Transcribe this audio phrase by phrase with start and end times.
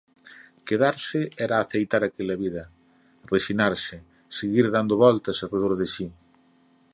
[0.67, 2.63] Quedarse era aceitar aquela vida,
[3.33, 3.97] resinarse,
[4.37, 6.07] seguir dando voltas arredor de si.